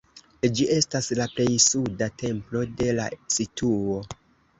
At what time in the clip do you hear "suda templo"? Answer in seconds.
1.65-2.63